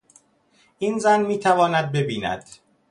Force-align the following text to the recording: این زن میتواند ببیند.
این 0.79 0.99
زن 0.99 1.21
میتواند 1.21 1.91
ببیند. 1.91 2.43